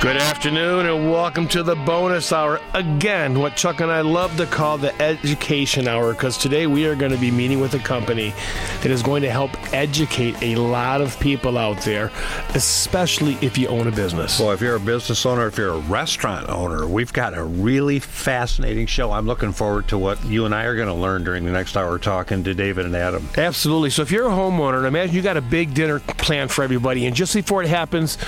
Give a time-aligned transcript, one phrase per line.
[0.00, 2.60] Good afternoon and welcome to the bonus hour.
[2.74, 6.94] Again, what Chuck and I love to call the education hour because today we are
[6.94, 8.34] going to be meeting with a company
[8.82, 12.12] that is going to help educate a lot of people out there,
[12.54, 14.38] especially if you own a business.
[14.38, 17.98] Well, if you're a business owner, if you're a restaurant owner, we've got a really
[17.98, 19.10] fascinating show.
[19.12, 21.74] I'm looking forward to what you and I are going to learn during the next
[21.74, 23.26] hour talking to David and Adam.
[23.38, 23.90] Absolutely.
[23.90, 27.06] So if you're a homeowner, and imagine you got a big dinner planned for everybody,
[27.06, 28.18] and just before it happens,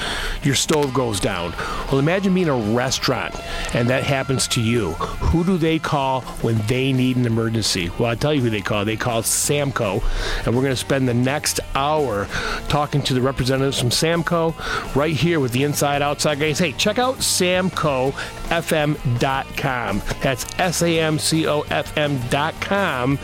[0.42, 1.54] your stove goes down.
[1.90, 3.34] Well, imagine being a restaurant
[3.74, 4.92] and that happens to you.
[4.92, 7.90] Who do they call when they need an emergency?
[7.98, 8.84] Well, I'll tell you who they call.
[8.84, 10.02] They call Samco.
[10.44, 12.26] And we're going to spend the next hour
[12.68, 14.54] talking to the representatives from Samco
[14.94, 16.58] right here with the inside outside guys.
[16.58, 20.02] Hey, check out samcofm.com.
[20.22, 23.18] That's S A M C O F M.com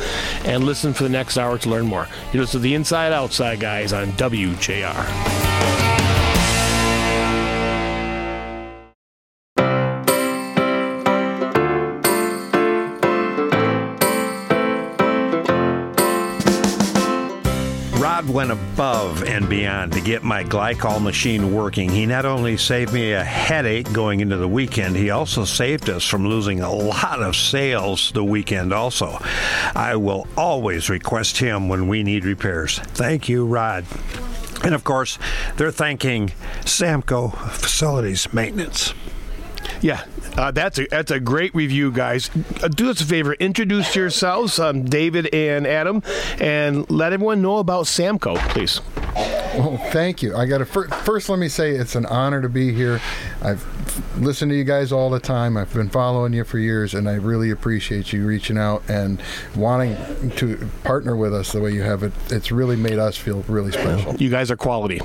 [0.44, 2.08] and listen for the next hour to learn more.
[2.32, 6.03] You listen to the inside outside guys on WJR.
[18.34, 21.88] Went above and beyond to get my glycol machine working.
[21.88, 26.04] He not only saved me a headache going into the weekend, he also saved us
[26.04, 29.18] from losing a lot of sales the weekend also.
[29.76, 32.80] I will always request him when we need repairs.
[32.80, 33.84] Thank you, Rod.
[34.64, 35.16] And of course,
[35.56, 38.94] they're thanking Samco Facilities Maintenance.
[39.84, 40.02] Yeah,
[40.38, 42.30] uh, that's a that's a great review, guys.
[42.62, 46.02] Uh, do us a favor, introduce yourselves, um, David and Adam,
[46.40, 48.80] and let everyone know about Samco, please.
[49.14, 50.34] Well, thank you.
[50.34, 52.98] I got to fir- first let me say it's an honor to be here.
[53.42, 53.62] I've
[54.18, 55.54] listened to you guys all the time.
[55.58, 59.22] I've been following you for years, and I really appreciate you reaching out and
[59.54, 62.02] wanting to partner with us the way you have.
[62.02, 64.16] It it's really made us feel really special.
[64.16, 65.00] You guys are quality.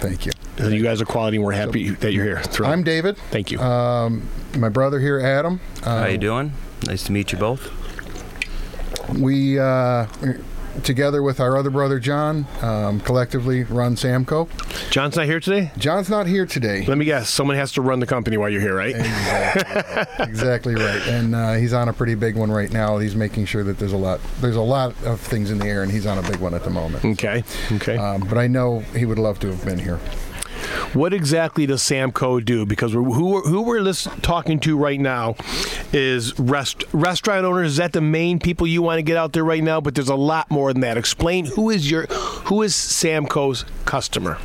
[0.00, 0.32] Thank you.
[0.58, 2.40] You guys are quality, and we're happy that you're here.
[2.42, 2.72] Thrilled.
[2.72, 3.16] I'm David.
[3.30, 3.58] Thank you.
[3.58, 5.60] Um, my brother here, Adam.
[5.82, 6.52] Uh, How you doing?
[6.86, 7.70] Nice to meet you both.
[9.18, 10.06] We uh,
[10.82, 14.48] together with our other brother John, um, collectively run Samco.
[14.90, 15.72] John's not here today.
[15.76, 16.84] John's not here today.
[16.86, 17.28] Let me guess.
[17.28, 18.94] Someone has to run the company while you're here, right?
[18.94, 21.02] Exactly, exactly right.
[21.08, 22.98] And uh, he's on a pretty big one right now.
[22.98, 25.82] He's making sure that there's a lot there's a lot of things in the air,
[25.82, 27.04] and he's on a big one at the moment.
[27.04, 27.42] Okay.
[27.72, 27.96] Okay.
[27.96, 29.98] Um, but I know he would love to have been here.
[30.94, 32.64] What exactly does Samco do?
[32.66, 33.92] Because who, we're- who we're
[34.22, 35.36] talking to right now
[35.92, 37.72] is rest, restaurant owners.
[37.72, 39.80] Is that the main people you want to get out there right now?
[39.80, 40.96] But there's a lot more than that.
[40.96, 44.38] Explain who is your who is Samco's customer?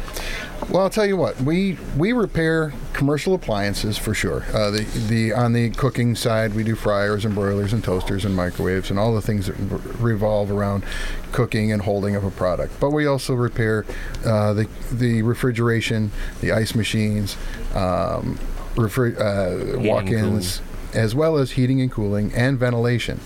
[0.70, 4.44] Well, I'll tell you what we we repair commercial appliances for sure.
[4.54, 8.36] Uh, the the on the cooking side, we do fryers and broilers and toasters and
[8.36, 10.84] microwaves and all the things that re- revolve around
[11.32, 12.80] cooking and holding of a product.
[12.80, 13.84] But we also repair
[14.24, 17.36] uh, the the refrigeration, the ice machines,
[17.74, 18.38] um,
[18.76, 20.62] refri- uh, walk-ins,
[20.94, 23.20] as well as heating and cooling and ventilation.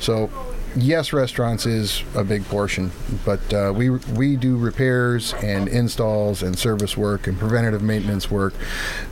[0.00, 0.28] So
[0.76, 2.90] yes, restaurants is a big portion,
[3.24, 8.54] but uh, we we do repairs and installs and service work and preventative maintenance work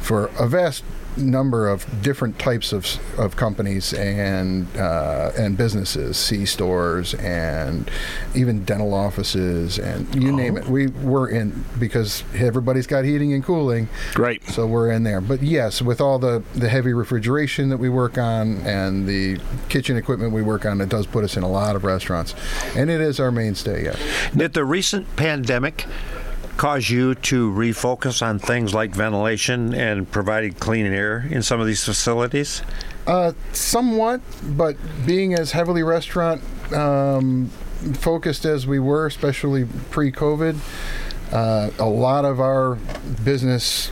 [0.00, 0.84] for a vast
[1.18, 2.86] number of different types of,
[3.18, 7.90] of companies and uh, and businesses, C stores and
[8.34, 10.66] even dental offices and you name it.
[10.66, 13.88] We we're in because everybody's got heating and cooling.
[14.14, 14.44] Great.
[14.44, 15.20] So we're in there.
[15.20, 19.96] But yes, with all the, the heavy refrigeration that we work on and the kitchen
[19.96, 22.34] equipment we work on, it does put us in a lot of restaurants.
[22.76, 23.98] And it is our mainstay, yes.
[24.36, 25.86] Did the recent pandemic
[26.58, 31.66] cause you to refocus on things like ventilation and providing clean air in some of
[31.66, 32.62] these facilities?
[33.06, 34.76] Uh, somewhat, but
[35.06, 36.42] being as heavily restaurant
[36.74, 37.48] um,
[37.94, 40.58] focused as we were, especially pre COVID,
[41.32, 42.74] uh, a lot of our
[43.24, 43.90] business,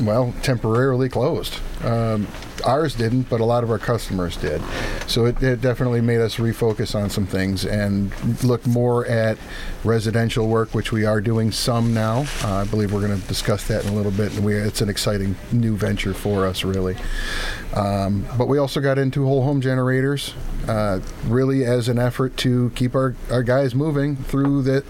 [0.00, 1.60] well, temporarily closed.
[1.84, 2.26] Um,
[2.64, 4.60] ours didn't, but a lot of our customers did.
[5.06, 8.12] So it, it definitely made us refocus on some things and
[8.42, 9.38] look more at
[9.84, 12.24] residential work, which we are doing some now.
[12.42, 14.80] Uh, I believe we're going to discuss that in a little bit, and we, it's
[14.80, 16.96] an exciting new venture for us, really.
[17.74, 20.34] Um, but we also got into whole home generators,
[20.66, 24.84] uh, really as an effort to keep our, our guys moving through that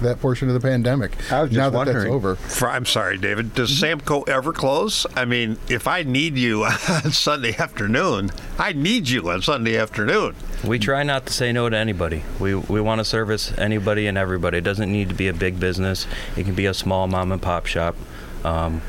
[0.00, 1.12] that portion of the pandemic.
[1.32, 2.04] I was just now that wondering.
[2.04, 2.36] that's over.
[2.36, 3.54] For, I'm sorry, David.
[3.54, 5.06] Does Samco ever close?
[5.16, 10.34] I mean, if I need you on Sunday afternoon, I need you on Sunday afternoon.
[10.64, 12.22] We try not to say no to anybody.
[12.40, 14.58] We we want to service anybody and everybody.
[14.58, 16.06] It doesn't need to be a big business.
[16.36, 17.94] It can be a small mom and pop shop.
[18.44, 18.80] Um,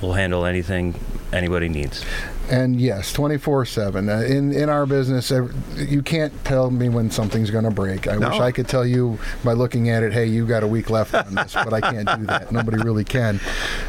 [0.00, 0.94] we'll handle anything
[1.32, 2.04] anybody needs.
[2.48, 4.08] And yes, 24 7.
[4.08, 8.06] Uh, In in our business, ev- you can't tell me when something's going to break.
[8.06, 8.28] I No.
[8.30, 11.12] wish I could tell you by looking at it, hey, you got a week left
[11.14, 12.52] on this, but I can't do that.
[12.52, 13.40] Nobody really can.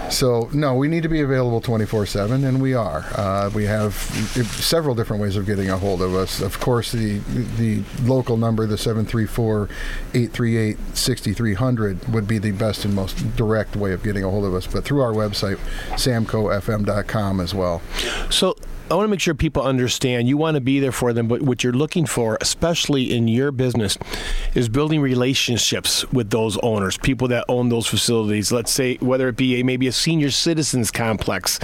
[0.09, 3.05] So, no, we need to be available 24 7, and we are.
[3.15, 6.41] Uh, we have several different ways of getting a hold of us.
[6.41, 7.19] Of course, the,
[7.57, 9.69] the local number, the 734
[10.15, 14.55] 838 6300, would be the best and most direct way of getting a hold of
[14.55, 15.57] us, but through our website,
[15.95, 17.81] samcofm.com as well.
[18.29, 18.46] So
[18.89, 21.41] I want to make sure people understand you want to be there for them, but
[21.41, 23.97] what you're looking for, especially in your business,
[24.55, 28.49] is building relationships with those owners, people that own those facilities.
[28.49, 31.59] Let's say whether it be a, maybe a senior citizens complex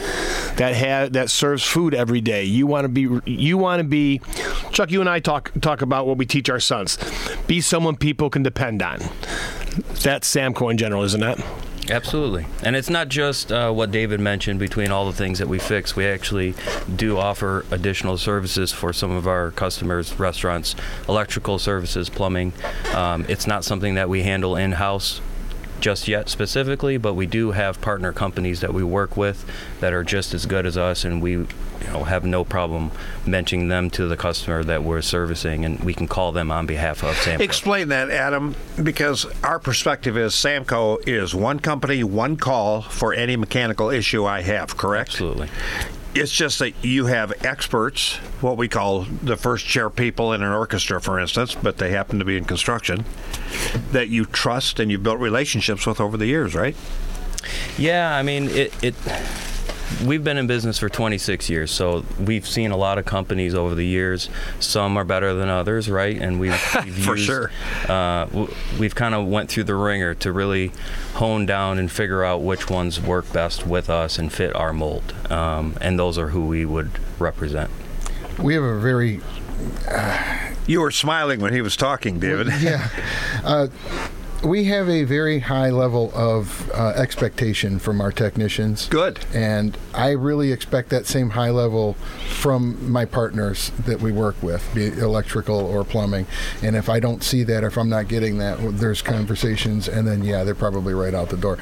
[0.58, 2.44] that have that serves food every day.
[2.44, 4.20] You want to be you want to be
[4.72, 4.92] Chuck.
[4.92, 6.98] You and I talk talk about what we teach our sons.
[7.48, 9.00] Be someone people can depend on.
[10.02, 11.40] That's Samco in general, isn't it?
[11.90, 12.46] Absolutely.
[12.64, 15.96] And it's not just uh, what David mentioned between all the things that we fix.
[15.96, 16.56] We actually
[16.96, 20.76] do offer additional services for some of our customers, restaurants,
[21.10, 22.54] electrical services, plumbing.
[22.94, 25.20] Um, it's not something that we handle in house
[25.84, 29.46] just yet specifically, but we do have partner companies that we work with
[29.82, 31.48] that are just as good as us, and we you
[31.88, 32.90] know, have no problem
[33.26, 37.04] mentioning them to the customer that we're servicing, and we can call them on behalf
[37.04, 37.42] of Samco.
[37.42, 43.36] Explain that, Adam, because our perspective is Samco is one company, one call for any
[43.36, 45.10] mechanical issue I have, correct?
[45.10, 45.50] Absolutely.
[46.16, 50.52] It's just that you have experts, what we call the first chair people in an
[50.52, 53.04] orchestra, for instance, but they happen to be in construction,
[53.92, 56.76] that you trust and you've built relationships with over the years, right?
[57.78, 58.96] Yeah, I mean, it, it.
[60.06, 63.74] We've been in business for 26 years, so we've seen a lot of companies over
[63.76, 64.30] the years.
[64.60, 66.20] Some are better than others, right?
[66.20, 66.52] And we've,
[66.86, 67.52] we've For used, sure.
[67.88, 68.28] Uh,
[68.80, 70.72] we've kind of went through the wringer to really
[71.16, 75.14] hone down and figure out which ones work best with us and fit our mold.
[75.32, 77.70] Um, and those are who we would represent.
[78.40, 79.22] We have a very
[80.68, 82.48] You were smiling when he was talking, David.
[82.62, 82.90] yeah.
[83.44, 83.68] Uh,
[84.44, 88.88] we have a very high level of uh, expectation from our technicians.
[88.90, 89.20] Good.
[89.34, 91.94] And I really expect that same high level
[92.28, 96.28] from my partners that we work with, be it electrical or plumbing.
[96.62, 100.24] And if I don't see that, if I'm not getting that, there's conversations, and then,
[100.24, 101.58] yeah, they're probably right out the door.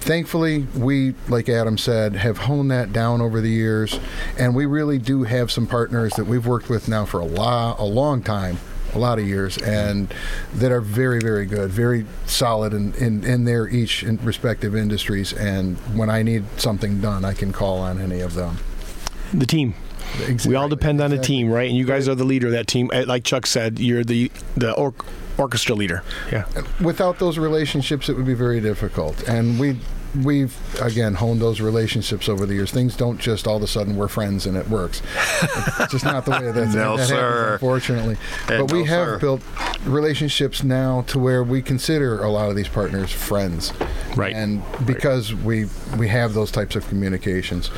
[0.00, 4.00] Thankfully, we, like Adam said, have honed that down over the years,
[4.38, 7.76] and we really do have some partners that we've worked with now for a, lo-
[7.78, 8.58] a long time
[8.98, 10.12] a lot of years and
[10.54, 15.32] that are very very good very solid in, in, in their each in respective industries
[15.32, 18.56] and when i need something done i can call on any of them
[19.32, 19.74] The team.
[20.46, 21.68] We all depend on a team, right?
[21.68, 22.90] And you guys are the leader of that team.
[22.94, 24.94] Uh, Like Chuck said, you're the the or-
[25.36, 26.02] orchestra leader.
[26.32, 26.46] Yeah.
[26.80, 29.76] without those relationships it would be very difficult and we
[30.24, 32.70] we've again honed those relationships over the years.
[32.70, 35.02] Things don't just all of a sudden we're friends and it works.
[35.80, 38.16] It's just not the way that, No, that happens unfortunately.
[38.48, 39.18] And but we no, have sir.
[39.18, 39.42] built
[39.84, 43.72] relationships now to where we consider a lot of these partners friends.
[44.16, 44.34] Right.
[44.34, 45.66] and because we
[45.96, 47.70] we have those types of communications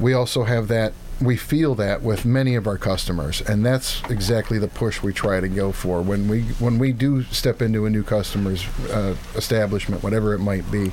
[0.00, 4.58] we also have that we feel that with many of our customers and that's exactly
[4.58, 7.90] the push we try to go for when we when we do step into a
[7.90, 10.92] new customer's uh, establishment whatever it might be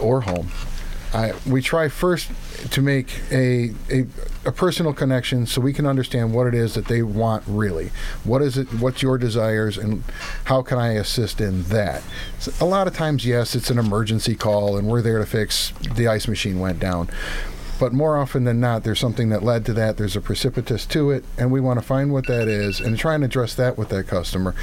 [0.00, 0.50] or home
[1.14, 2.30] I, we try first
[2.72, 4.06] to make a, a
[4.44, 7.90] a personal connection so we can understand what it is that they want really.
[8.24, 8.66] What is it?
[8.74, 10.02] What's your desires, and
[10.44, 12.02] how can I assist in that?
[12.38, 15.72] So a lot of times, yes, it's an emergency call, and we're there to fix
[15.94, 17.08] the ice machine went down.
[17.78, 19.96] But more often than not, there's something that led to that.
[19.96, 23.14] There's a precipitous to it, and we want to find what that is and try
[23.14, 24.54] and address that with that customer.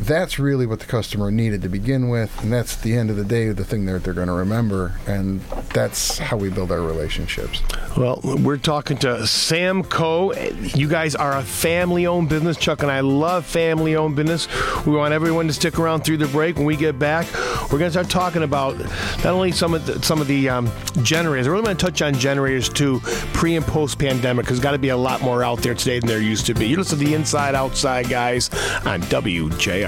[0.00, 3.16] That's really what the customer needed to begin with, and that's at the end of
[3.16, 5.40] the day the thing that they're going to remember, and
[5.72, 7.62] that's how we build our relationships.
[7.96, 10.76] Well, we're talking to Samco.
[10.76, 12.58] You guys are a family-owned business.
[12.58, 14.48] Chuck and I love family-owned business.
[14.84, 16.56] We want everyone to stick around through the break.
[16.56, 17.26] When we get back,
[17.72, 20.70] we're going to start talking about not only some of the, some of the um,
[21.02, 21.46] generators.
[21.46, 23.00] We're really going to touch on generators too,
[23.32, 24.44] pre and post pandemic.
[24.44, 26.66] Because got to be a lot more out there today than there used to be.
[26.66, 28.50] You listen to the Inside Outside guys
[28.84, 29.85] on WJR.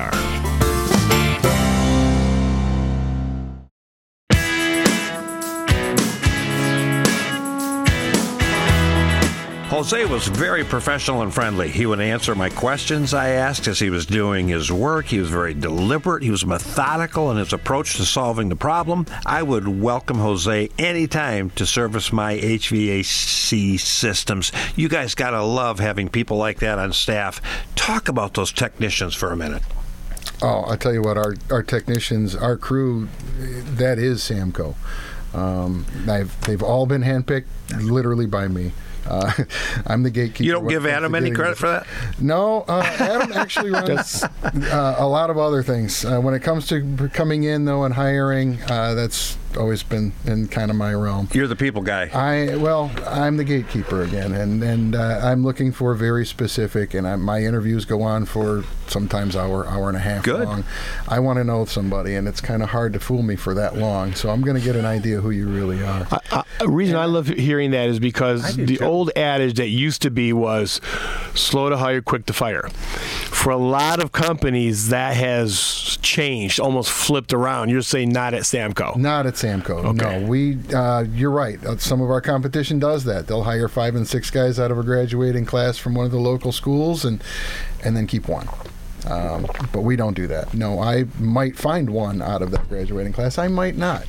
[9.78, 11.68] Jose was very professional and friendly.
[11.68, 15.06] He would answer my questions I asked as he was doing his work.
[15.06, 16.24] He was very deliberate.
[16.24, 19.06] He was methodical in his approach to solving the problem.
[19.24, 24.50] I would welcome Jose anytime to service my HVAC systems.
[24.74, 27.40] You guys got to love having people like that on staff.
[27.76, 29.62] Talk about those technicians for a minute.
[30.40, 34.74] Oh, I tell you what, our our technicians, our crew, that is Samco.
[35.34, 37.46] Um, I've, they've all been handpicked
[37.82, 38.72] literally by me.
[39.06, 39.32] Uh,
[39.86, 40.44] I'm the gatekeeper.
[40.44, 41.86] You don't give Adam any credit for that?
[42.20, 46.04] No, uh, Adam actually runs uh, a lot of other things.
[46.04, 50.48] Uh, when it comes to coming in, though, and hiring, uh, that's always been in
[50.48, 51.28] kind of my realm.
[51.32, 52.10] You're the people guy.
[52.12, 56.94] I well, I'm the gatekeeper again, and and uh, I'm looking for very specific.
[56.94, 60.46] And I, my interviews go on for sometimes hour, hour and a half Good.
[60.48, 60.64] long.
[61.06, 63.76] I want to know somebody, and it's kind of hard to fool me for that
[63.76, 64.14] long.
[64.14, 66.06] So I'm going to get an idea who you really are.
[66.30, 68.84] Uh, the reason I love hearing that is because the too.
[68.84, 70.80] old adage that used to be was
[71.34, 72.68] slow to hire, quick to fire.
[72.68, 77.68] For a lot of companies, that has changed, almost flipped around.
[77.68, 78.96] You're saying not at Samco.
[78.96, 79.47] Not at Samco.
[79.86, 80.20] Okay.
[80.20, 80.58] No, we.
[80.72, 81.62] Uh, you're right.
[81.64, 83.26] Uh, some of our competition does that.
[83.26, 86.18] They'll hire five and six guys out of a graduating class from one of the
[86.18, 87.22] local schools, and
[87.82, 88.48] and then keep one.
[89.06, 90.54] Um, but we don't do that.
[90.54, 93.38] No, I might find one out of that graduating class.
[93.38, 94.04] I might not.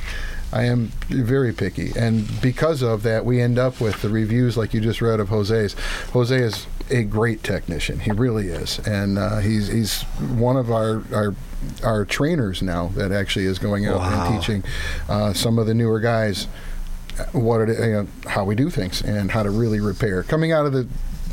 [0.51, 4.73] I am very picky, and because of that, we end up with the reviews like
[4.73, 5.75] you just read of Jose's.
[6.11, 7.99] Jose is a great technician.
[7.99, 11.35] He really is, and uh, he's he's one of our our
[11.83, 14.25] our trainers now that actually is going out Wow.
[14.33, 14.63] and teaching
[15.07, 16.47] uh, some of the newer guys
[17.33, 20.23] what it, you know, how we do things and how to really repair.
[20.23, 20.87] Coming out of the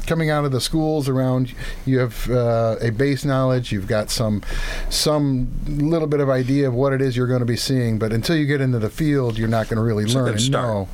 [0.07, 1.53] coming out of the schools around,
[1.85, 3.73] you have uh, a base knowledge.
[3.73, 4.43] You've got some
[4.89, 8.13] some little bit of idea of what it is you're going to be seeing, but
[8.13, 10.89] until you get into the field, you're not going to really a learn and know.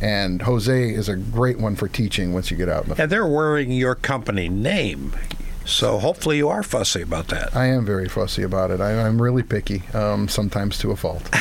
[0.00, 3.10] And Jose is a great one for teaching once you get out in the And
[3.10, 5.14] they're wearing your company name.
[5.66, 7.54] So hopefully you are fussy about that.
[7.54, 8.80] I am very fussy about it.
[8.80, 11.28] I, I'm really picky, um, sometimes to a fault.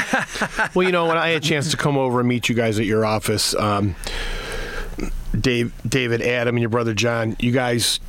[0.73, 2.79] Well, you know, when I had a chance to come over and meet you guys
[2.79, 3.95] at your office, um,
[5.39, 7.99] Dave, David, Adam, and your brother John, you guys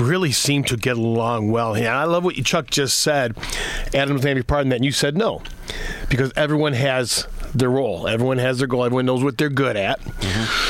[0.00, 1.74] really seem to get along well.
[1.74, 3.36] And I love what you, Chuck just said.
[3.94, 4.76] Adam's going to be part of that.
[4.76, 5.42] And you said no,
[6.08, 8.08] because everyone has their role.
[8.08, 8.84] Everyone has their goal.
[8.84, 10.00] Everyone knows what they're good at.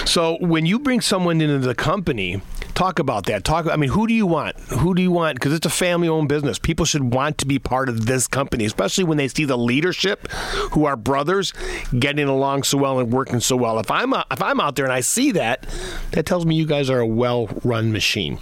[0.07, 2.43] So when you bring someone into the company,
[2.75, 3.45] talk about that.
[3.45, 3.67] Talk.
[3.67, 4.59] I mean, who do you want?
[4.69, 5.37] Who do you want?
[5.37, 6.59] Because it's a family-owned business.
[6.59, 10.29] People should want to be part of this company, especially when they see the leadership,
[10.73, 11.53] who are brothers,
[11.99, 13.79] getting along so well and working so well.
[13.79, 15.67] If I'm out, if I'm out there and I see that,
[16.13, 18.39] that tells me you guys are a well-run machine.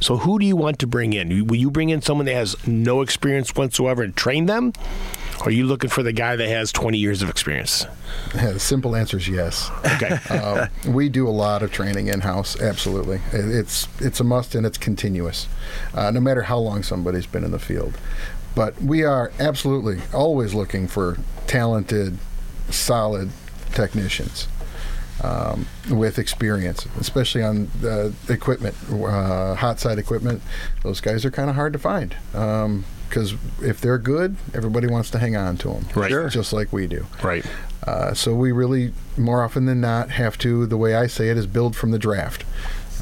[0.00, 1.46] So who do you want to bring in?
[1.46, 4.72] Will you bring in someone that has no experience whatsoever and train them?
[5.42, 7.86] Are you looking for the guy that has 20 years of experience?
[8.32, 9.70] the simple answer is yes.
[9.96, 10.18] Okay.
[10.30, 12.58] Uh, we do a lot of training in house.
[12.60, 15.48] Absolutely, it's it's a must and it's continuous,
[15.92, 17.98] uh, no matter how long somebody's been in the field.
[18.54, 22.18] But we are absolutely always looking for talented,
[22.70, 23.30] solid
[23.72, 24.48] technicians
[25.22, 30.42] um, with experience, especially on uh, equipment, uh, hot side equipment.
[30.82, 32.14] Those guys are kind of hard to find.
[33.10, 36.08] Because if they're good, everybody wants to hang on to them, Right.
[36.10, 36.28] Sure.
[36.30, 37.04] just like we do.
[37.22, 37.44] right.
[37.86, 40.64] Uh, so we really, more often than not, have to.
[40.66, 42.44] The way I say it is build from the draft.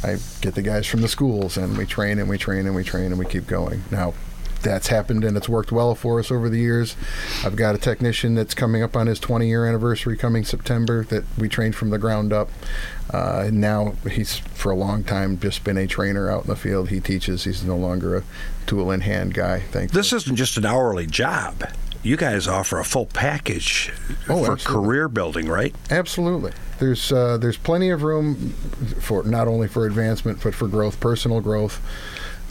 [0.05, 2.85] I get the guys from the schools, and we train and we train and we
[2.85, 3.83] train and we keep going.
[3.91, 4.15] Now,
[4.63, 6.97] that's happened and it's worked well for us over the years.
[7.45, 11.25] I've got a technician that's coming up on his 20 year anniversary coming September that
[11.39, 12.49] we trained from the ground up.
[13.13, 16.57] Uh, and now he's for a long time just been a trainer out in the
[16.57, 16.89] field.
[16.91, 17.45] He teaches.
[17.45, 18.23] He's no longer a
[18.67, 19.61] tool in hand guy.
[19.61, 21.65] Thank This isn't just an hourly job.
[22.03, 23.93] You guys offer a full package
[24.29, 24.65] Oh, for absolutely.
[24.87, 25.75] career building, right?
[25.91, 26.53] Absolutely.
[26.79, 28.51] There's uh, there's plenty of room
[29.01, 31.81] for not only for advancement but for growth, personal growth.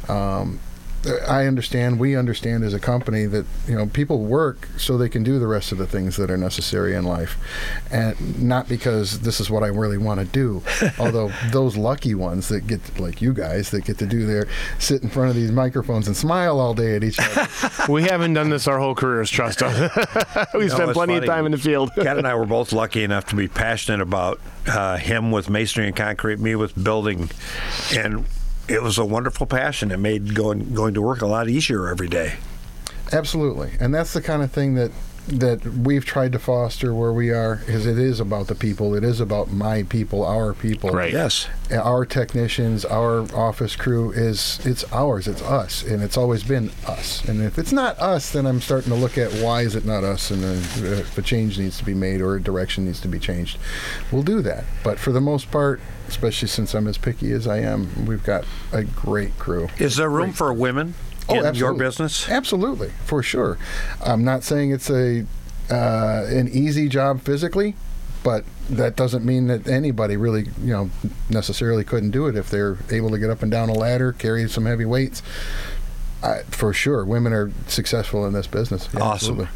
[0.10, 0.60] Um,
[1.28, 2.00] I understand.
[2.00, 5.48] We understand as a company that you know people work so they can do the
[5.48, 7.38] rest of the things that are necessary in life,
[7.92, 10.64] and not because this is what I really want to do.
[11.00, 14.48] Although those lucky ones that get like you guys that get to do their
[14.80, 17.48] sit in front of these microphones and smile all day at each other.
[17.90, 19.76] we haven't done this our whole careers, trust us.
[20.54, 21.18] we know, spent it's plenty funny.
[21.18, 21.92] of time in the field.
[21.96, 25.88] Kat and I were both lucky enough to be passionate about uh, him with masonry
[25.88, 27.30] and concrete, me with building,
[27.96, 28.26] and
[28.68, 29.92] it was a wonderful passion.
[29.92, 32.36] It made going going to work a lot easier every day.
[33.12, 34.92] Absolutely, and that's the kind of thing that
[35.28, 38.96] that we've tried to foster where we are, because it is about the people.
[38.96, 40.92] It is about my people, our people.
[40.92, 41.12] Right.
[41.12, 41.48] Yes.
[41.72, 45.28] Our technicians, our office crew is it's ours.
[45.28, 47.24] It's us, and it's always been us.
[47.28, 50.04] And if it's not us, then I'm starting to look at why is it not
[50.04, 53.08] us, and then if a change needs to be made or a direction needs to
[53.08, 53.58] be changed,
[54.12, 54.64] we'll do that.
[54.84, 58.46] But for the most part, especially since I'm as picky as I am, we've got
[58.72, 59.68] a great crew.
[59.78, 60.94] Is there room for women
[61.30, 62.30] Oh, in your business?
[62.30, 63.58] Absolutely, for sure.
[64.04, 65.26] I'm not saying it's a
[65.70, 67.76] uh, an easy job physically,
[68.24, 70.90] but that doesn't mean that anybody really, you know,
[71.30, 74.48] necessarily couldn't do it if they're able to get up and down a ladder, carry
[74.50, 75.22] some heavy weights.
[76.24, 78.90] I, for sure, women are successful in this business.
[78.94, 79.14] Yeah, Awesome.
[79.42, 79.48] Absolutely.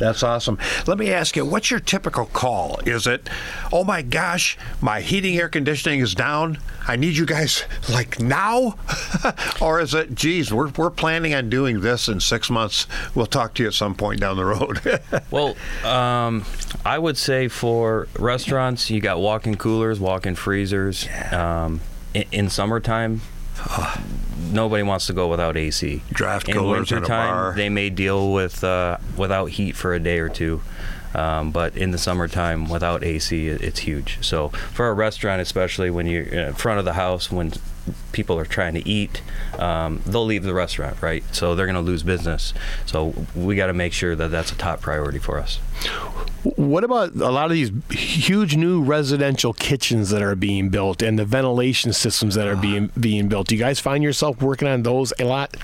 [0.00, 0.58] That's awesome.
[0.86, 2.80] Let me ask you, what's your typical call?
[2.86, 3.28] Is it,
[3.70, 6.58] oh my gosh, my heating air conditioning is down.
[6.88, 8.78] I need you guys like now?
[9.60, 12.86] or is it, geez, we're, we're planning on doing this in six months.
[13.14, 14.80] We'll talk to you at some point down the road.
[15.30, 15.54] Well,
[15.84, 16.44] um,
[16.84, 21.06] I would say for restaurants, you got walk-in coolers, walk-in freezers.
[21.30, 21.80] Um,
[22.14, 23.20] in, in summertime,
[24.52, 26.02] nobody wants to go without AC.
[26.12, 27.54] Draft in coolers in a bar.
[27.56, 30.62] they may deal with uh, without heat for a day or two.
[31.12, 34.18] Um, but in the summertime, without AC, it, it's huge.
[34.24, 37.52] So for a restaurant, especially when you're in front of the house, when
[38.12, 39.22] people are trying to eat,
[39.58, 41.22] um, they'll leave the restaurant, right?
[41.32, 42.52] So they're going to lose business.
[42.86, 45.58] So we got to make sure that that's a top priority for us.
[46.56, 51.18] What about a lot of these huge new residential kitchens that are being built and
[51.18, 53.48] the ventilation systems that are being being built?
[53.48, 55.54] Do you guys find yourself working on those a lot?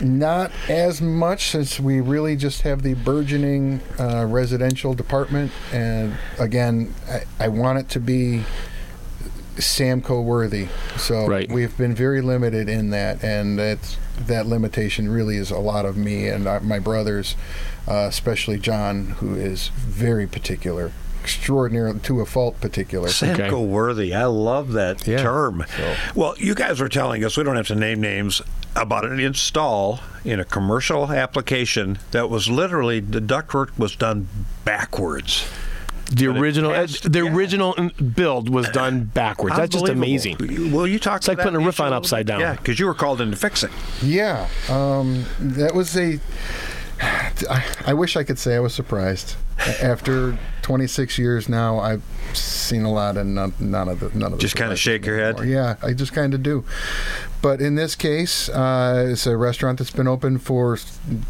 [0.00, 6.94] Not as much since we really just have the burgeoning uh, residential department, and again,
[7.08, 8.44] I, I want it to be
[9.56, 10.68] Samco worthy.
[10.96, 11.50] So Right.
[11.50, 15.96] we've been very limited in that, and that's that limitation really is a lot of
[15.96, 17.36] me and uh, my brothers,
[17.88, 20.92] uh, especially John, who is very particular,
[21.22, 23.08] extraordinary to a fault particular.
[23.08, 24.14] Samco worthy.
[24.14, 25.22] I love that Yeah.
[25.22, 25.64] term.
[26.14, 28.42] Well, you guys were telling us, we don't have to name names,
[28.76, 34.28] about an install in a commercial application that was literally, the ductwork was done
[34.64, 35.44] backwards.
[36.10, 37.32] The original, the yeah.
[37.32, 37.74] original
[38.14, 39.56] build was done backwards.
[39.56, 40.36] That's just amazing.
[40.40, 40.76] Unbelievable.
[40.78, 41.18] Well, you talk.
[41.18, 42.40] It's like putting a roof on upside down.
[42.40, 43.70] Yeah, because you were called in to fix it.
[44.02, 46.18] Yeah, um, that was a.
[47.00, 49.36] I, I wish I could say I was surprised.
[49.82, 52.02] After 26 years now, I've
[52.32, 55.06] seen a lot, and none, none of the none of the Just kinda surprises shake
[55.06, 55.38] your head?
[55.46, 56.64] Yeah, I just kind of do.
[57.42, 60.78] But in this case, uh, it's a restaurant that's been open for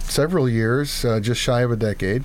[0.00, 2.24] several years, uh, just shy of a decade.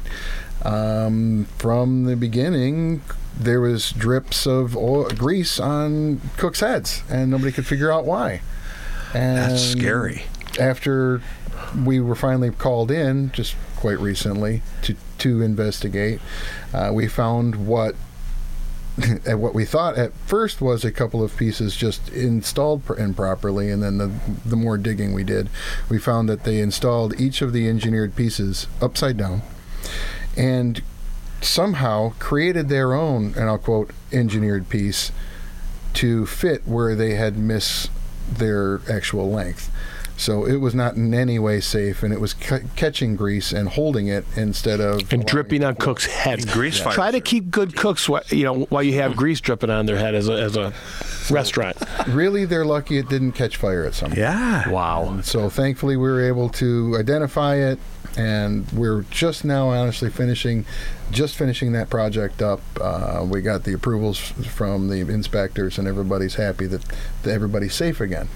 [0.66, 3.02] Um, from the beginning,
[3.40, 8.42] there was drips of oil, grease on cooks' heads, and nobody could figure out why.
[9.14, 10.24] And That's scary.
[10.60, 11.22] after
[11.86, 16.20] we were finally called in just quite recently to to investigate,
[16.74, 17.96] uh, we found what
[19.26, 23.70] and what we thought at first was a couple of pieces just installed pr- improperly,
[23.70, 24.12] and then the
[24.46, 25.50] the more digging we did,
[25.90, 29.42] we found that they installed each of the engineered pieces upside down,
[30.38, 30.82] and
[31.42, 35.12] somehow created their own, and I'll quote, engineered piece
[35.96, 37.90] to fit where they had missed
[38.30, 39.72] their actual length.
[40.18, 43.68] So it was not in any way safe, and it was ca- catching grease and
[43.68, 46.46] holding it instead of and dripping on cooks' heads.
[46.46, 49.70] Grease fires Try to keep good cooks, wh- you know, while you have grease dripping
[49.70, 50.74] on their head as a, as a
[51.30, 51.78] restaurant.
[52.08, 54.20] Really, they're lucky it didn't catch fire at some point.
[54.20, 54.70] Yeah.
[54.70, 55.20] Wow.
[55.22, 57.78] So thankfully, we were able to identify it,
[58.18, 60.66] and we're just now honestly finishing,
[61.12, 62.62] just finishing that project up.
[62.80, 66.86] Uh, we got the approvals from the inspectors, and everybody's happy that,
[67.24, 68.30] that everybody's safe again.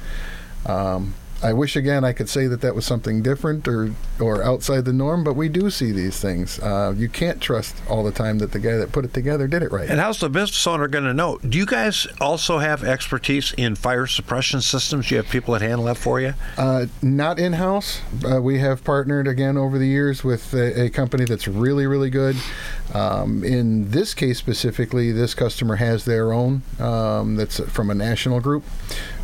[0.65, 4.85] Um, I wish again I could say that that was something different or or outside
[4.85, 6.59] the norm, but we do see these things.
[6.59, 9.63] Uh, you can't trust all the time that the guy that put it together did
[9.63, 9.89] it right.
[9.89, 11.37] And how's the business owner going to know?
[11.37, 15.07] Do you guys also have expertise in fire suppression systems?
[15.07, 16.33] Do You have people that handle that for you?
[16.57, 18.01] Uh, not in house.
[18.29, 22.09] Uh, we have partnered again over the years with a, a company that's really, really
[22.09, 22.35] good.
[22.93, 28.39] Um, in this case specifically, this customer has their own um, that's from a national
[28.39, 28.63] group,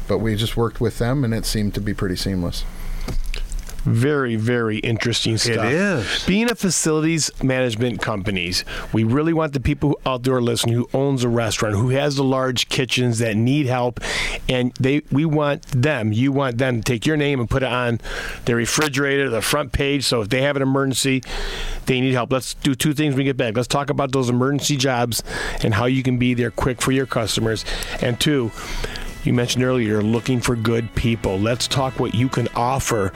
[0.07, 2.63] but we just worked with them and it seemed to be pretty seamless.
[3.85, 5.71] Very, very interesting stuff.
[5.71, 6.23] is.
[6.25, 10.89] Being a facilities management companies, we really want the people who- out there listening who
[10.91, 13.99] owns a restaurant, who has the large kitchens that need help,
[14.49, 17.71] and they we want them, you want them to take your name and put it
[17.71, 18.01] on
[18.45, 21.21] their refrigerator, the front page, so if they have an emergency,
[21.85, 22.31] they need help.
[22.31, 23.55] Let's do two things when we get back.
[23.55, 25.21] Let's talk about those emergency jobs
[25.63, 27.63] and how you can be there quick for your customers.
[28.01, 28.51] And two,
[29.25, 31.39] you mentioned earlier looking for good people.
[31.39, 33.11] Let's talk what you can offer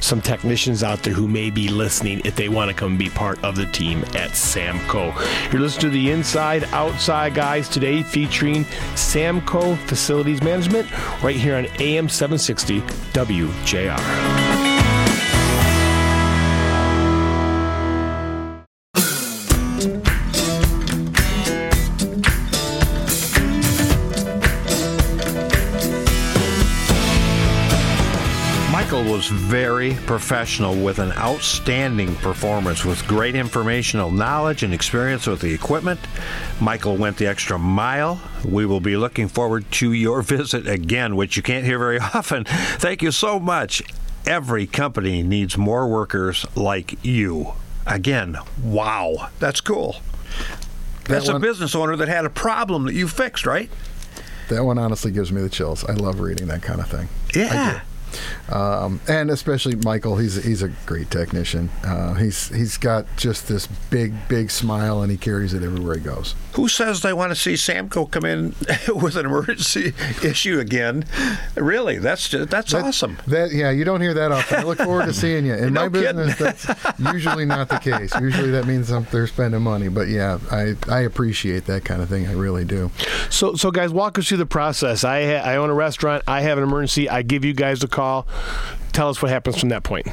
[0.00, 3.42] some technicians out there who may be listening if they want to come be part
[3.44, 5.12] of the team at Samco.
[5.52, 10.90] You're listening to the Inside Outside Guys today featuring Samco Facilities Management
[11.22, 12.80] right here on AM 760
[13.12, 14.61] WJR.
[29.32, 35.98] Very professional with an outstanding performance with great informational knowledge and experience with the equipment.
[36.60, 38.20] Michael went the extra mile.
[38.44, 42.44] We will be looking forward to your visit again, which you can't hear very often.
[42.44, 43.82] Thank you so much.
[44.26, 47.54] Every company needs more workers like you.
[47.86, 49.96] Again, wow, that's cool.
[51.04, 53.68] That's a one- business owner that had a problem that you fixed, right?
[54.48, 55.84] That one honestly gives me the chills.
[55.84, 57.08] I love reading that kind of thing.
[57.34, 57.80] Yeah.
[58.50, 60.16] Um, and especially Michael.
[60.16, 61.70] He's he's a great technician.
[61.84, 66.00] Uh, he's he's got just this big big smile, and he carries it everywhere he
[66.00, 66.34] goes.
[66.54, 68.54] Who says they want to see Samco come in
[68.94, 71.04] with an emergency issue again?
[71.56, 73.18] Really, that's just, that's That- awesome.
[73.26, 74.58] That yeah, you don't hear that often.
[74.58, 75.54] I look forward to seeing you.
[75.54, 76.66] In No my business, that's
[76.98, 78.12] usually not the case.
[78.20, 79.88] Usually that means they're spending money.
[79.88, 82.26] But yeah, I I appreciate that kind of thing.
[82.26, 82.90] I really do.
[83.30, 85.04] So, so guys, walk us through the process.
[85.04, 86.22] I ha- I own a restaurant.
[86.26, 87.08] I have an emergency.
[87.08, 88.01] I give you guys a call.
[88.92, 90.06] Tell us what happens from that point.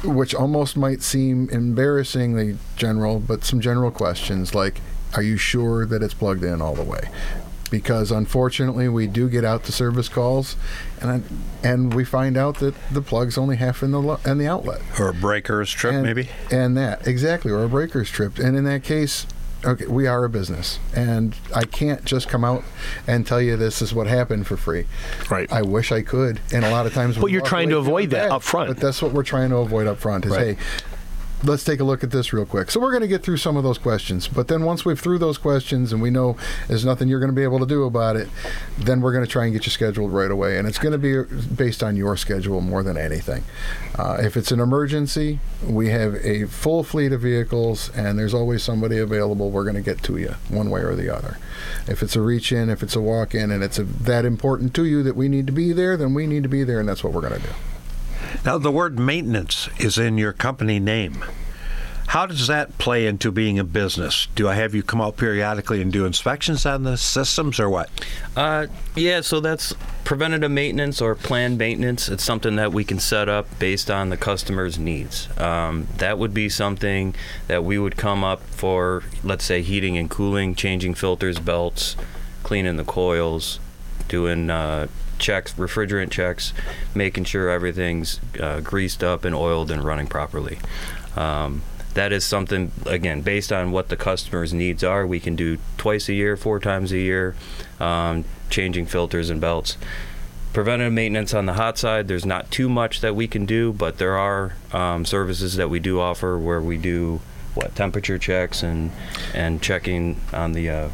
[0.04, 4.80] which almost might seem embarrassingly general, but some general questions like,
[5.14, 7.10] are you sure that it's plugged in all the way?
[7.70, 10.54] Because unfortunately, we do get out to service calls,
[11.00, 11.24] and
[11.64, 14.80] and we find out that the plug's only half in the lo- in the outlet.
[15.00, 16.28] Or a breaker's trip, and, maybe.
[16.52, 18.38] And that exactly, or a breaker's tripped.
[18.38, 19.26] And in that case,
[19.66, 22.62] okay, we are a business, and I can't just come out
[23.06, 24.86] and tell you this is what happened for free.
[25.30, 25.50] Right.
[25.52, 27.18] I wish I could, and a lot of times.
[27.18, 28.30] But you're trying to avoid that bad.
[28.30, 28.68] up front.
[28.68, 30.24] But that's what we're trying to avoid up front.
[30.26, 30.56] Is Right.
[30.56, 30.62] hey.
[31.44, 32.70] Let's take a look at this real quick.
[32.70, 35.18] So we're going to get through some of those questions, but then once we've through
[35.18, 38.16] those questions and we know there's nothing you're going to be able to do about
[38.16, 38.28] it,
[38.78, 40.98] then we're going to try and get you scheduled right away, and it's going to
[40.98, 43.44] be based on your schedule more than anything.
[43.98, 48.62] Uh, if it's an emergency, we have a full fleet of vehicles, and there's always
[48.62, 49.50] somebody available.
[49.50, 51.36] We're going to get to you one way or the other.
[51.86, 54.74] If it's a reach in, if it's a walk in, and it's a, that important
[54.74, 56.88] to you that we need to be there, then we need to be there, and
[56.88, 57.54] that's what we're going to do.
[58.44, 61.24] Now, the word maintenance is in your company name.
[62.08, 64.28] How does that play into being a business?
[64.36, 67.90] Do I have you come out periodically and do inspections on the systems or what?
[68.36, 72.08] Uh, yeah, so that's preventative maintenance or planned maintenance.
[72.08, 75.28] It's something that we can set up based on the customer's needs.
[75.36, 77.16] Um, that would be something
[77.48, 81.96] that we would come up for, let's say, heating and cooling, changing filters, belts,
[82.44, 83.58] cleaning the coils,
[84.06, 84.86] doing uh,
[85.18, 86.52] checks, refrigerant checks,
[86.94, 90.58] making sure everything's uh, greased up and oiled and running properly.
[91.16, 91.62] Um,
[91.94, 95.06] that is something again based on what the customer's needs are.
[95.06, 97.34] We can do twice a year, four times a year,
[97.80, 99.78] um, changing filters and belts.
[100.52, 103.98] Preventive maintenance on the hot side, there's not too much that we can do, but
[103.98, 107.20] there are um, services that we do offer where we do
[107.54, 108.90] what temperature checks and
[109.34, 110.88] and checking on the uh,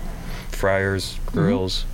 [0.51, 1.85] fryers, grills.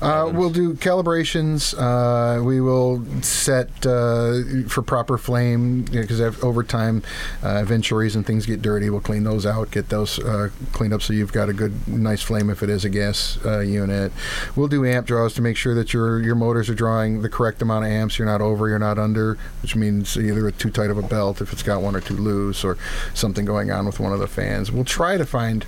[0.00, 1.74] Uh, we'll do calibrations.
[1.78, 7.02] Uh, we will set uh, for proper flame because over time,
[7.42, 8.90] uh, venturis and things get dirty.
[8.90, 12.22] We'll clean those out, get those uh, cleaned up so you've got a good, nice
[12.22, 14.12] flame if it is a gas uh, unit.
[14.54, 17.62] We'll do amp draws to make sure that your your motors are drawing the correct
[17.62, 18.18] amount of amps.
[18.18, 21.52] You're not over, you're not under, which means either too tight of a belt if
[21.52, 22.76] it's got one or too loose, or
[23.14, 24.70] something going on with one of the fans.
[24.70, 25.64] We'll try to find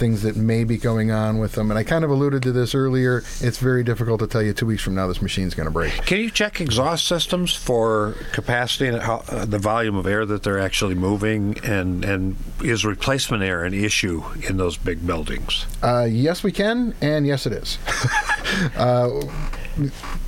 [0.00, 1.70] things that may be going on with them.
[1.70, 3.18] And I kind of alluded to this earlier.
[3.40, 5.92] It's very difficult to tell you two weeks from now this machine's going to break.
[6.06, 10.42] Can you check exhaust systems for capacity and how, uh, the volume of air that
[10.42, 11.58] they're actually moving?
[11.62, 15.66] And, and is replacement air an issue in those big buildings?
[15.82, 17.78] Uh, yes, we can, and yes, it is.
[18.76, 19.20] uh,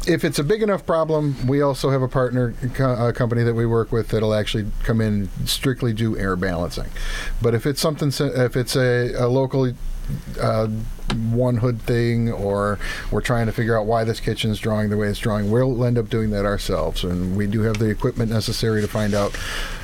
[0.06, 3.66] if it's a big enough problem, we also have a partner uh, company that we
[3.66, 6.88] work with that'll actually come in strictly do air balancing.
[7.40, 9.72] But if it's something, if it's a, a local
[10.40, 10.66] uh,
[11.30, 12.78] one hood thing, or
[13.10, 15.98] we're trying to figure out why this kitchen's drawing the way it's drawing, we'll end
[15.98, 17.04] up doing that ourselves.
[17.04, 19.36] And we do have the equipment necessary to find out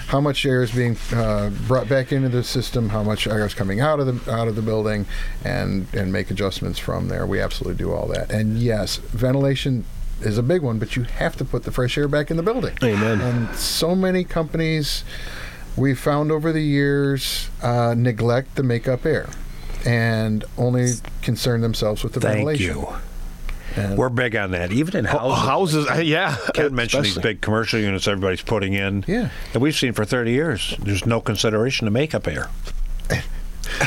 [0.09, 3.55] how much air is being uh, brought back into the system, how much air is
[3.55, 5.07] coming out of the out of the building,
[5.45, 7.27] and and make adjustments from there.
[7.27, 8.31] We absolutely do all that.
[8.31, 9.85] And yes, ventilation
[10.21, 12.43] is a big one, but you have to put the fresh air back in the
[12.43, 12.77] building.
[12.83, 13.21] Amen.
[13.21, 15.05] And so many companies
[15.77, 19.29] we've found over the years uh, neglect the makeup air
[19.87, 22.77] and only concern themselves with the Thank ventilation.
[22.77, 22.89] you.
[23.79, 25.45] And We're big on that, even in houses.
[25.45, 26.37] Houses, uh, yeah.
[26.55, 29.05] Ken mentioned these big commercial units everybody's putting in.
[29.07, 29.31] Yeah.
[29.53, 30.75] That we've seen for 30 years.
[30.81, 32.49] There's no consideration to makeup air.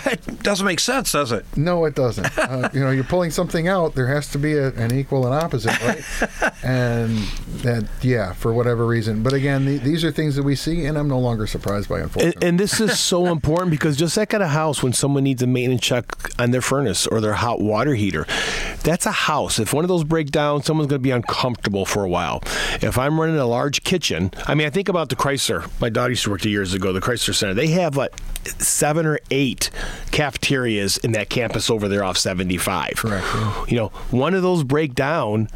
[0.05, 1.45] It doesn't make sense, does it?
[1.55, 2.37] No, it doesn't.
[2.37, 3.95] Uh, you know, you're pulling something out.
[3.95, 6.53] There has to be a, an equal and opposite, right?
[6.63, 7.17] and
[7.63, 9.23] that, yeah, for whatever reason.
[9.23, 11.95] But again, the, these are things that we see, and I'm no longer surprised by.
[11.95, 15.23] And, Unfortunately, and this is so important because just like at a house, when someone
[15.23, 16.05] needs a maintenance check
[16.39, 18.25] on their furnace or their hot water heater,
[18.83, 19.59] that's a house.
[19.59, 22.41] If one of those break down, someone's going to be uncomfortable for a while.
[22.81, 25.69] If I'm running a large kitchen, I mean, I think about the Chrysler.
[25.79, 27.53] My daughter used to work there years ago, the Chrysler Center.
[27.53, 28.11] They have like
[28.59, 29.69] seven or eight
[30.11, 32.93] cafeterias in that campus over there off 75.
[32.97, 33.65] Correct, yeah.
[33.67, 35.47] You know, one of those break down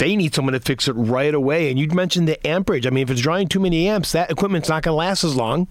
[0.00, 1.68] they need someone to fix it right away.
[1.68, 2.86] And you mentioned the amperage.
[2.86, 5.36] I mean, if it's drawing too many amps, that equipment's not going to last as
[5.36, 5.68] long.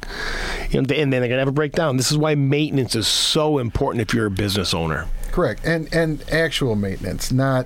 [0.70, 1.98] You know, and then they're going to have a breakdown.
[1.98, 5.08] This is why maintenance is so important if you're a business owner.
[5.32, 5.66] correct.
[5.66, 7.66] And and actual maintenance, not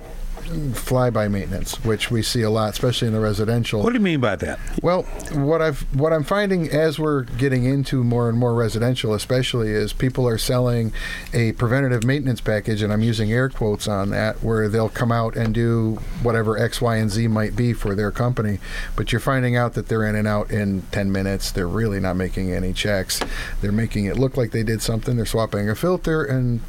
[0.74, 3.82] fly-by maintenance, which we see a lot, especially in the residential.
[3.82, 4.58] What do you mean by that?
[4.82, 5.02] Well,
[5.32, 9.92] what I've what I'm finding as we're getting into more and more residential, especially, is
[9.92, 10.92] people are selling
[11.32, 15.36] a preventative maintenance package, and I'm using air quotes on that, where they'll come out
[15.36, 18.58] and do whatever X, Y, and Z might be for their company,
[18.96, 21.50] but you're finding out that they're in and out in 10 minutes.
[21.50, 23.20] They're really not making any checks.
[23.60, 25.16] They're making it look like they did something.
[25.16, 26.60] They're swapping a filter and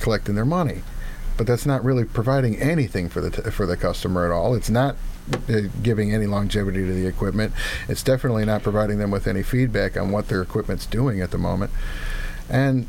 [0.00, 0.82] collecting their money
[1.36, 4.54] but that's not really providing anything for the t- for the customer at all.
[4.54, 4.96] It's not
[5.48, 7.52] uh, giving any longevity to the equipment.
[7.88, 11.38] It's definitely not providing them with any feedback on what their equipment's doing at the
[11.38, 11.72] moment.
[12.48, 12.86] And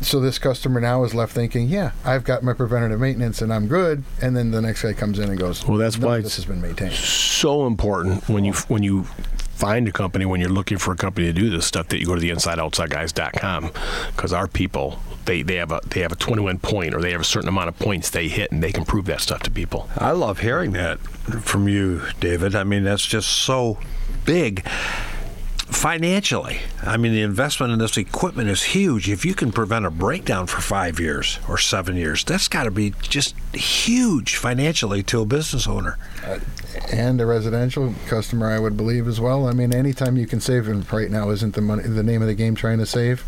[0.00, 3.66] so this customer now is left thinking, "Yeah, I've got my preventative maintenance and I'm
[3.66, 6.36] good." And then the next guy comes in and goes, Well, that's "No, why this
[6.36, 9.06] has been maintained." So important when you when you
[9.56, 12.04] find a company when you're looking for a company to do this stuff that you
[12.04, 13.70] go to the insideoutsideguys.com
[14.14, 17.20] because our people they, they have a they have a 21 point or they have
[17.20, 19.88] a certain amount of points they hit and they can prove that stuff to people.
[19.96, 22.54] I love hearing that from you, David.
[22.54, 23.78] I mean, that's just so
[24.24, 24.66] big
[25.66, 26.60] financially.
[26.82, 29.10] I mean, the investment in this equipment is huge.
[29.10, 32.70] If you can prevent a breakdown for five years or seven years, that's got to
[32.70, 35.98] be just huge financially to a business owner.
[36.24, 36.38] Uh,
[36.92, 39.48] and a residential customer, I would believe as well.
[39.48, 42.28] I mean, anytime you can save, and right now isn't the money the name of
[42.28, 43.24] the game trying to save.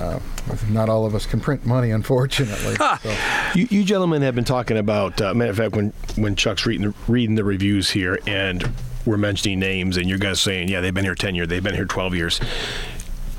[0.00, 0.20] Uh,
[0.68, 2.76] not all of us can print money, unfortunately.
[2.76, 3.16] so,
[3.54, 5.20] You, you gentlemen have been talking about.
[5.20, 8.70] Uh, matter of fact, when when Chuck's reading the, reading the reviews here, and
[9.04, 11.74] we're mentioning names, and you guys saying, "Yeah, they've been here ten years, they've been
[11.74, 12.40] here twelve years."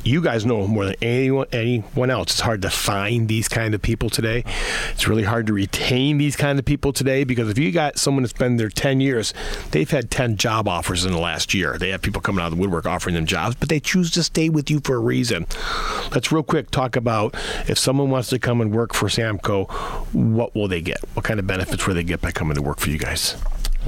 [0.04, 2.32] You guys know more than anyone anyone else.
[2.32, 4.44] It's hard to find these kind of people today.
[4.92, 8.24] It's really hard to retain these kind of people today because if you got someone
[8.24, 9.34] that's been there ten years,
[9.72, 11.78] they've had ten job offers in the last year.
[11.78, 14.24] They have people coming out of the woodwork offering them jobs, but they choose to
[14.24, 15.46] stay with you for a reason.
[16.14, 17.36] Let's real quick talk about
[17.68, 19.70] if someone wants to come and work for Samco,
[20.14, 21.00] what will they get?
[21.14, 23.36] What kind of benefits will they get by coming to work for you guys?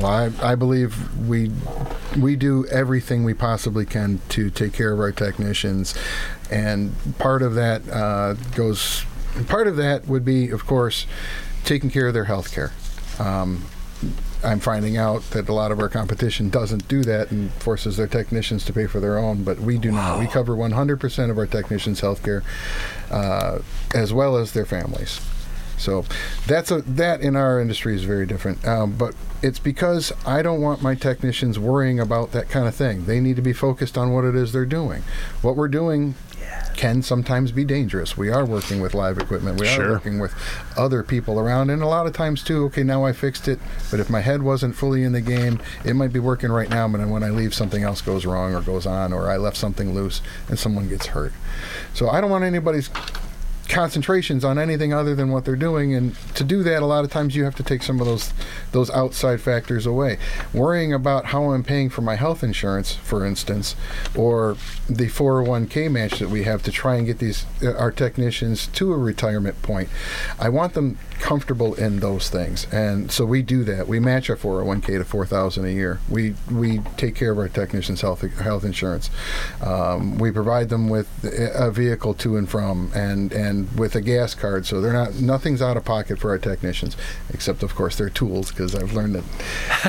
[0.01, 1.51] Well, I, I believe we
[2.17, 5.95] we do everything we possibly can to take care of our technicians,
[6.49, 9.05] and part of that uh, goes.
[9.47, 11.05] Part of that would be, of course,
[11.63, 12.73] taking care of their health care.
[13.17, 13.63] Um,
[14.43, 18.07] I'm finding out that a lot of our competition doesn't do that and forces their
[18.07, 20.19] technicians to pay for their own, but we do not.
[20.19, 22.43] We cover 100% of our technicians' health care,
[23.11, 23.59] uh,
[23.93, 25.21] as well as their families.
[25.81, 26.05] So
[26.47, 28.65] that's a that in our industry is very different.
[28.67, 33.05] Um, but it's because I don't want my technicians worrying about that kind of thing.
[33.05, 35.03] They need to be focused on what it is they're doing.
[35.41, 36.15] What we're doing
[36.75, 38.17] can sometimes be dangerous.
[38.17, 39.59] We are working with live equipment.
[39.59, 39.87] We Sure.
[39.87, 40.33] are working with
[40.77, 42.65] other people around, and a lot of times too.
[42.65, 45.95] Okay, now I fixed it, but if my head wasn't fully in the game, it
[45.95, 46.87] might be working right now.
[46.87, 49.93] But when I leave, something else goes wrong or goes on, or I left something
[49.93, 51.33] loose and someone gets hurt.
[51.93, 52.89] So I don't want anybody's
[53.67, 57.11] concentrations on anything other than what they're doing and to do that a lot of
[57.11, 58.33] times you have to take some of those
[58.71, 60.17] those outside factors away.
[60.53, 63.75] Worrying about how i'm paying for my health insurance for instance
[64.15, 68.67] or the 401k match that we have to try and get these uh, our technicians
[68.67, 69.89] to a retirement point
[70.39, 72.67] i want them comfortable in those things.
[72.71, 73.87] And so we do that.
[73.87, 75.99] We match our 401k to 4000 a year.
[76.09, 79.09] We we take care of our technicians health health insurance.
[79.61, 84.33] Um, we provide them with a vehicle to and from and and with a gas
[84.35, 86.95] card so they're not nothing's out of pocket for our technicians
[87.33, 89.23] except of course their tools because i've learned that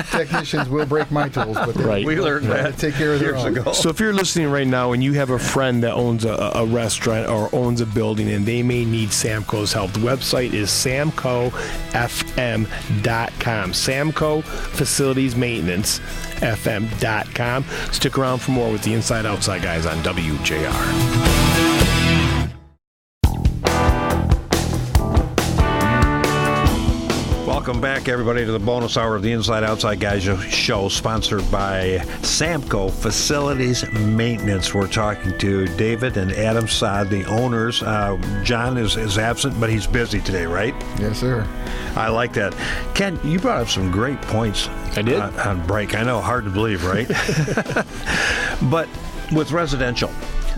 [0.11, 2.05] technicians will break my tools but they Right.
[2.05, 3.57] We learned gotta that take care of their years own.
[3.57, 3.71] ago.
[3.73, 6.65] So if you're listening right now and you have a friend that owns a, a
[6.65, 11.51] restaurant or owns a building and they may need Samco's help, the website is samcofm.com.
[13.73, 15.99] Samco Facilities Maintenance
[16.37, 17.65] FM.com.
[17.91, 21.42] Stick around for more with the Inside Outside guys on WJR.
[27.63, 30.23] Welcome back, everybody, to the bonus hour of the Inside Outside Guys
[30.53, 34.73] show, sponsored by Samco Facilities Maintenance.
[34.73, 37.81] We're talking to David and Adam Saad, the owners.
[37.81, 40.75] Uh, John is, is absent, but he's busy today, right?
[40.99, 41.47] Yes, sir.
[41.95, 42.53] I like that.
[42.95, 44.67] Ken, you brought up some great points.
[44.97, 45.21] I did?
[45.21, 45.95] On, on break.
[45.95, 47.07] I know, hard to believe, right?
[48.69, 48.89] but
[49.31, 50.11] with residential,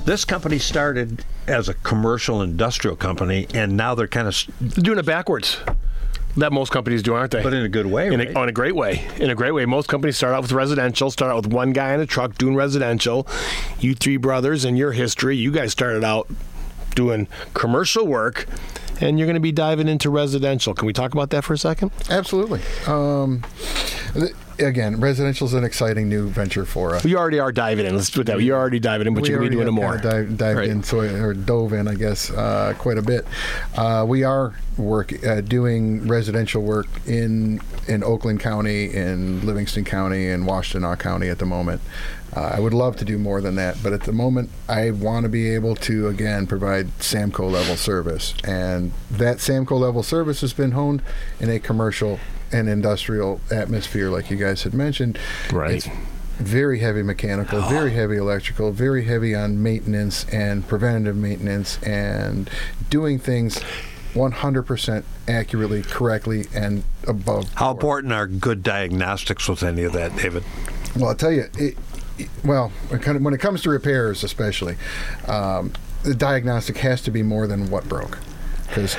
[0.06, 4.98] this company started as a commercial industrial company, and now they're kind of They're doing
[4.98, 5.60] it backwards.
[6.38, 7.42] That most companies do, aren't they?
[7.42, 8.36] But in a good way, in right?
[8.36, 9.08] a, in a great way.
[9.18, 9.66] In a great way.
[9.66, 12.56] Most companies start out with residential, start out with one guy in a truck doing
[12.56, 13.26] residential.
[13.80, 16.28] You three brothers in your history, you guys started out
[16.94, 18.48] doing commercial work,
[19.00, 20.74] and you're going to be diving into residential.
[20.74, 21.92] Can we talk about that for a second?
[22.10, 22.62] Absolutely.
[22.86, 23.44] Um,
[24.14, 27.06] th- again, residential is an exciting new venture for us.
[27.06, 27.96] You already are diving in.
[27.96, 28.42] Let's put that.
[28.42, 29.98] You're already diving in, but we you're going to be doing more.
[29.98, 30.70] Dive, dived Right.
[30.70, 33.26] into it, or dove in, I guess, uh, quite a bit.
[33.76, 40.28] Uh, we are work uh, doing residential work in in Oakland County, in Livingston County,
[40.30, 41.82] and Washtenaw County at the moment.
[42.36, 45.24] Uh, I would love to do more than that, but at the moment, I want
[45.24, 50.52] to be able to again provide Samco level service, and that Samco level service has
[50.52, 51.02] been honed
[51.40, 52.20] in a commercial
[52.52, 55.18] and industrial atmosphere, like you guys had mentioned.
[55.52, 55.76] Right.
[55.76, 55.88] It's
[56.38, 62.50] very heavy mechanical, very heavy electrical, very heavy on maintenance and preventative maintenance and
[62.90, 63.60] doing things
[64.14, 67.52] 100% accurately, correctly, and above.
[67.56, 67.78] How board.
[68.06, 70.44] important are good diagnostics with any of that, David?
[70.96, 71.78] Well, I'll tell you, it,
[72.18, 74.78] it- well, when it kind of- when it comes to repairs, especially,
[75.28, 78.20] um, the diagnostic has to be more than what broke.
[78.76, 78.96] Because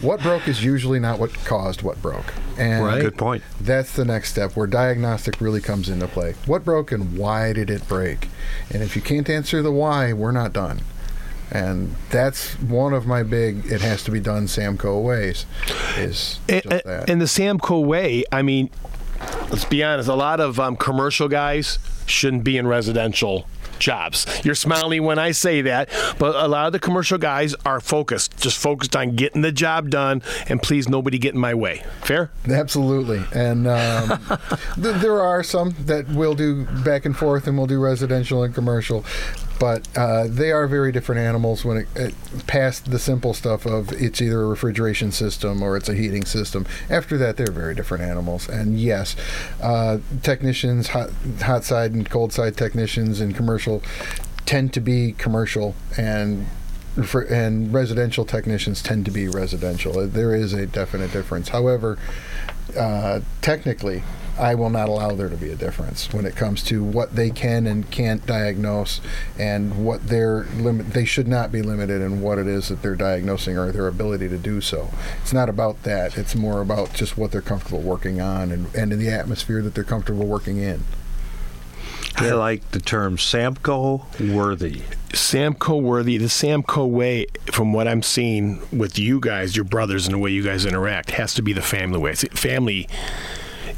[0.00, 2.32] what broke is usually not what caused what broke.
[2.56, 3.00] And Right.
[3.02, 3.42] Good point.
[3.60, 6.34] that's the next step where diagnostic really comes into play.
[6.46, 8.28] What broke and why did it break?
[8.70, 10.82] And if you can't answer the why, we're not done.
[11.50, 15.44] And that's one of my big, it has to be done Samco ways,
[15.98, 17.10] is And, just that.
[17.10, 18.70] and the Samco way, I mean,
[19.50, 23.46] let's be honest, a lot of um, commercial guys shouldn't be in residential
[23.82, 24.26] jobs.
[24.44, 28.38] You're smiling when I say that, but a lot of the commercial guys are focused,
[28.40, 31.84] just focused on getting the job done, and please nobody get in my way.
[32.02, 32.30] Fair?
[32.48, 34.08] Absolutely, and um,
[34.80, 38.54] th- there are some that will do back and forth, and will do residential and
[38.54, 39.04] commercial,
[39.62, 42.14] but uh, they are very different animals when it, it
[42.48, 46.66] past the simple stuff of it's either a refrigeration system or it's a heating system.
[46.90, 49.14] After that, they're very different animals, and yes,
[49.62, 51.10] uh, technicians, hot,
[51.42, 53.84] hot side and cold side technicians in commercial
[54.46, 56.48] tend to be commercial and
[57.30, 60.08] and residential technicians tend to be residential.
[60.08, 61.50] There is a definite difference.
[61.50, 61.98] However,
[62.76, 64.02] uh, technically,
[64.38, 67.30] I will not allow there to be a difference when it comes to what they
[67.30, 69.00] can and can't diagnose,
[69.38, 70.92] and what their limit.
[70.92, 74.28] They should not be limited in what it is that they're diagnosing or their ability
[74.28, 74.90] to do so.
[75.20, 76.16] It's not about that.
[76.16, 79.74] It's more about just what they're comfortable working on and, and in the atmosphere that
[79.74, 80.84] they're comfortable working in.
[82.16, 84.82] I like the term Samco worthy.
[85.08, 90.14] Samco worthy, the Samco way, from what I'm seeing with you guys, your brothers, and
[90.14, 92.14] the way you guys interact, has to be the family way.
[92.14, 92.88] See, Family.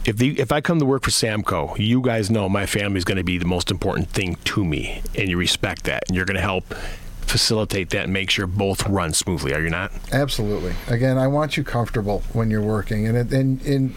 [0.06, 3.04] If the if I come to work for Samco, you guys know my family is
[3.04, 6.26] going to be the most important thing to me, and you respect that, and you're
[6.26, 6.74] going to help
[7.22, 9.54] facilitate that and make sure both run smoothly.
[9.54, 9.92] Are you not?
[10.12, 10.74] Absolutely.
[10.88, 13.94] Again, I want you comfortable when you're working, and and and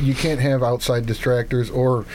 [0.00, 2.06] you can't have outside distractors, or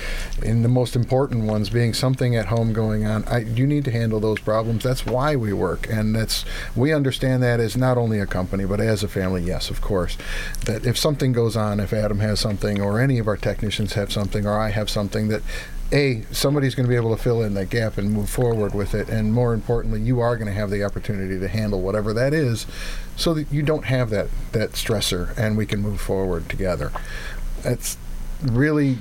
[0.41, 3.23] in the most important ones, being something at home going on.
[3.25, 4.83] I you need to handle those problems.
[4.83, 8.79] That's why we work, and that's we understand that as not only a company but
[8.79, 9.43] as a family.
[9.43, 10.17] Yes, of course,
[10.65, 14.11] that if something goes on, if Adam has something, or any of our technicians have
[14.11, 15.41] something, or I have something that
[15.93, 18.95] a somebody's going to be able to fill in that gap and move forward with
[18.95, 22.33] it and more importantly you are going to have the opportunity to handle whatever that
[22.33, 22.65] is
[23.15, 26.91] so that you don't have that that stressor and we can move forward together
[27.63, 27.97] that's
[28.41, 28.97] really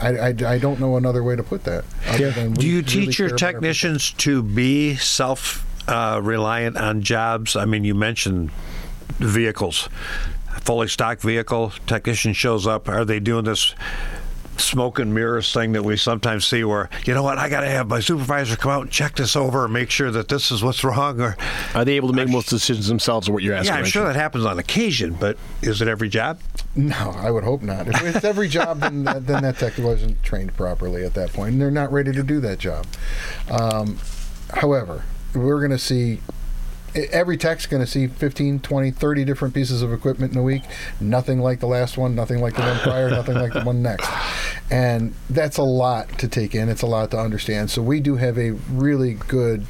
[0.00, 3.06] I, I, I don't know another way to put that other than Do you really
[3.06, 7.56] teach your care about our technicians to be self uh, reliant on jobs?
[7.56, 8.50] I mean, you mentioned
[9.18, 9.88] vehicles,
[10.60, 11.72] fully stocked vehicle.
[11.86, 12.88] Technician shows up.
[12.88, 13.74] Are they doing this?
[14.60, 17.68] Smoke and mirrors thing that we sometimes see, where you know what, I got to
[17.68, 20.62] have my supervisor come out and check this over and make sure that this is
[20.62, 21.20] what's wrong.
[21.20, 21.36] Or
[21.74, 23.28] Are they able to make most decisions themselves?
[23.28, 23.72] Or what you're asking?
[23.72, 23.90] yeah, I'm right?
[23.92, 26.40] sure that happens on occasion, but is it every job?
[26.74, 27.88] No, I would hope not.
[27.88, 31.52] If it's every job, then that, then that tech wasn't trained properly at that point,
[31.52, 32.86] and they're not ready to do that job.
[33.50, 33.98] Um,
[34.54, 35.04] however,
[35.34, 36.20] we're going to see
[36.94, 40.62] every tech's going to see 15, 20, 30 different pieces of equipment in a week.
[41.00, 44.10] Nothing like the last one, nothing like the one prior, nothing like the one next.
[44.70, 46.68] And that's a lot to take in.
[46.68, 47.70] It's a lot to understand.
[47.70, 49.66] So we do have a really good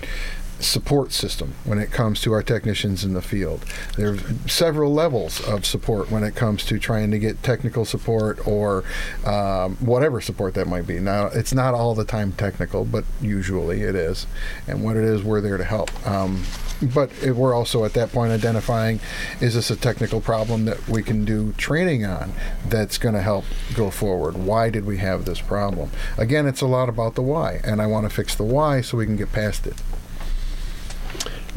[0.61, 3.65] support system when it comes to our technicians in the field.
[3.97, 8.47] There are several levels of support when it comes to trying to get technical support
[8.47, 8.85] or
[9.25, 10.99] um, whatever support that might be.
[11.01, 14.27] Now, it's not all the time technical, but usually it is.
[14.67, 15.91] And what it is, we're there to help.
[16.07, 16.45] Um,
[16.83, 19.01] but we're also at that point identifying
[19.41, 22.33] is this a technical problem that we can do training on
[22.69, 23.45] that's going to help
[23.75, 27.61] go forward why did we have this problem again it's a lot about the why
[27.65, 29.75] and i want to fix the why so we can get past it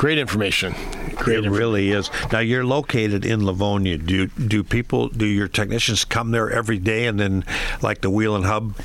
[0.02, 0.74] Great information.
[1.16, 2.10] Great it really is.
[2.32, 4.00] Now you're located in Livonia.
[4.00, 7.46] Do do people do your technicians come there every day and then
[7.84, 8.76] like the wheel and hub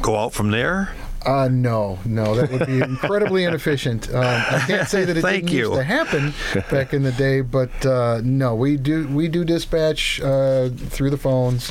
[0.00, 0.92] go out from there?
[1.24, 4.08] Uh, no, no, that would be incredibly inefficient.
[4.12, 5.68] Um, I can't say that it Thank didn't you.
[5.68, 6.32] used to happen
[6.70, 11.18] back in the day, but uh, no, we do we do dispatch uh, through the
[11.18, 11.70] phones.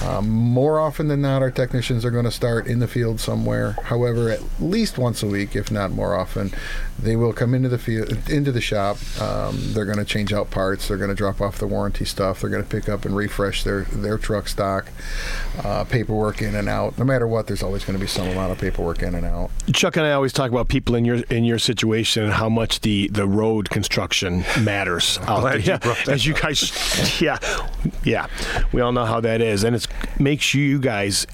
[0.00, 3.72] Um, more often than not, our technicians are going to start in the field somewhere.
[3.84, 6.52] However, at least once a week, if not more often,
[7.00, 8.96] they will come into the field, into the shop.
[9.20, 10.86] Um, they're going to change out parts.
[10.86, 12.40] They're going to drop off the warranty stuff.
[12.40, 14.86] They're going to pick up and refresh their their truck stock,
[15.64, 16.96] uh, paperwork in and out.
[16.96, 19.50] No matter what, there's always going to be some amount of paperwork in and out.
[19.72, 22.80] Chuck and I always talk about people in your in your situation and how much
[22.80, 25.18] the, the road construction matters.
[25.28, 25.58] out there.
[25.58, 27.38] you Yeah, as you guys, yeah,
[28.04, 28.26] yeah,
[28.72, 29.86] we all know how that is, and it
[30.18, 31.26] makes you guys.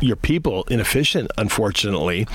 [0.00, 2.26] Your people inefficient, unfortunately,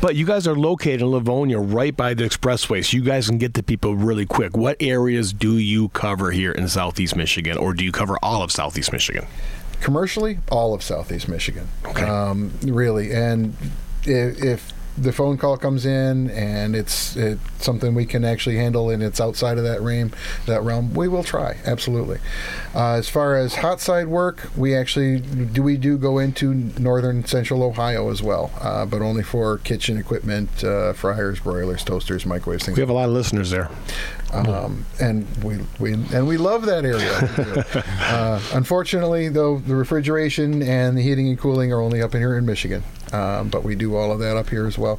[0.00, 3.38] but you guys are located in Livonia, right by the expressway, so you guys can
[3.38, 4.56] get to people really quick.
[4.56, 8.52] What areas do you cover here in Southeast Michigan, or do you cover all of
[8.52, 9.26] Southeast Michigan?
[9.80, 13.56] commercially all of southeast michigan um, really and
[14.08, 18.90] if, if the phone call comes in and it's, it's something we can actually handle
[18.90, 20.10] and it's outside of that realm
[20.46, 22.18] that realm we will try absolutely
[22.74, 27.24] uh, as far as hot side work we actually do we do go into northern
[27.24, 32.64] central ohio as well uh, but only for kitchen equipment uh, fryers broilers toasters microwaves
[32.64, 33.70] things We have a lot of listeners there.
[34.32, 37.84] um, and we, we and we love that area.
[38.08, 42.36] Uh, unfortunately, though, the refrigeration and the heating and cooling are only up in here
[42.36, 42.82] in Michigan,
[43.12, 44.98] um, but we do all of that up here as well,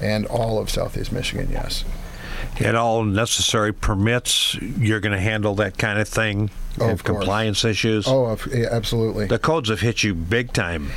[0.00, 1.48] and all of Southeast Michigan.
[1.50, 1.84] Yes.
[2.58, 6.50] And all necessary permits, you're going to handle that kind of thing.
[6.80, 8.06] Oh, Have of compliance issues.
[8.08, 9.26] Oh, of- yeah, absolutely.
[9.26, 10.90] The codes have hit you big time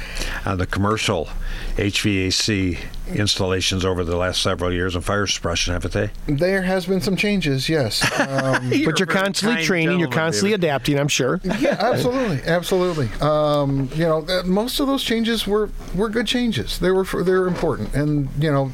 [0.46, 1.28] on the commercial
[1.76, 2.80] HVAC
[3.14, 6.10] installations over the last several years and fire suppression, haven't they?
[6.28, 7.68] There has been some changes.
[7.70, 8.02] Yes.
[8.34, 10.64] Um, But you're constantly training, you're constantly David.
[10.64, 11.40] adapting, I'm sure.
[11.60, 13.10] yeah, absolutely, absolutely.
[13.22, 16.80] Um, you know, uh, most of those changes were were good changes.
[16.80, 18.72] They were they were important, and you know,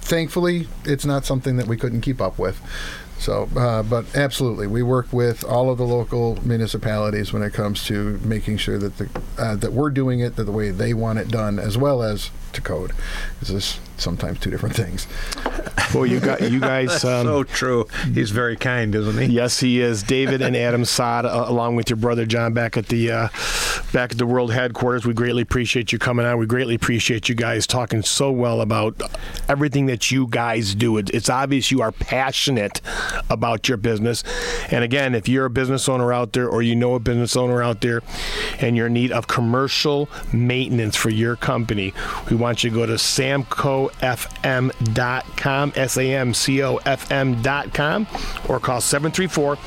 [0.00, 2.60] thankfully, it's not something that we couldn't keep up with.
[3.18, 7.84] So, uh, but absolutely, we work with all of the local municipalities when it comes
[7.86, 11.28] to making sure that the uh, that we're doing it the way they want it
[11.28, 12.92] done, as well as to code.
[13.34, 15.06] Because there's sometimes two different things.
[15.94, 17.02] Well, you got you guys.
[17.02, 17.86] Um, so true.
[18.12, 19.34] He's very kind, isn't he?
[19.34, 20.02] Yes, he is.
[20.02, 23.28] David and Adam Sod, uh, along with your brother John, back at the uh,
[23.94, 25.06] back at the world headquarters.
[25.06, 26.36] We greatly appreciate you coming on.
[26.36, 29.00] We greatly appreciate you guys talking so well about
[29.48, 30.98] everything that you guys do.
[30.98, 32.82] It, it's obvious you are passionate
[33.30, 34.24] about your business.
[34.70, 37.62] And again, if you're a business owner out there, or you know a business owner
[37.62, 38.02] out there,
[38.60, 41.94] and you're in need of commercial maintenance for your company,
[42.28, 48.06] we want you to go to samcofm.com, S A M C O F M.com,
[48.48, 49.58] or call 734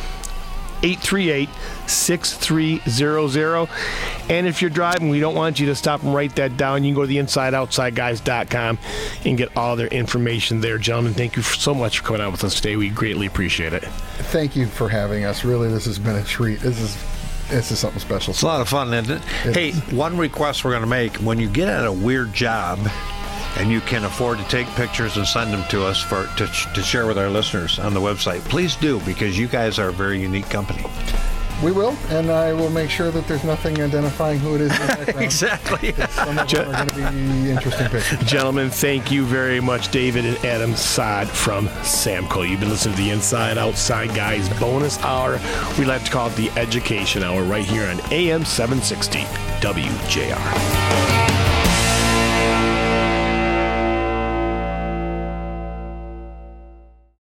[0.84, 1.50] 838
[1.88, 3.70] 6300.
[4.30, 6.84] And if you're driving, we don't want you to stop and write that down.
[6.84, 8.80] You can go to the InsideOutsideGuys.com
[9.26, 10.78] and get all their information there.
[10.78, 12.76] Gentlemen, thank you so much for coming out with us today.
[12.76, 13.84] We greatly appreciate it.
[13.84, 15.44] Thank you for having us.
[15.44, 16.60] Really, this has been a treat.
[16.60, 16.96] This is
[17.52, 18.32] this is something special.
[18.32, 19.24] It's a lot of fun, isn't it?
[19.54, 22.80] Hey, one request we're going to make when you get at a weird job
[23.58, 26.82] and you can afford to take pictures and send them to us for to, to
[26.82, 30.20] share with our listeners on the website, please do because you guys are a very
[30.22, 30.84] unique company.
[31.64, 34.72] We will, and I will make sure that there's nothing identifying who it is.
[34.72, 35.22] In the background.
[35.32, 35.94] Exactly.
[36.10, 38.20] Some of them are going to be interesting pictures.
[38.28, 42.48] Gentlemen, thank you very much, David and Adam Sod from Samco.
[42.48, 45.40] You've been listening to the Inside Outside Guys bonus hour.
[45.78, 49.20] We like to call it the Education Hour right here on AM 760
[49.62, 51.41] WJR.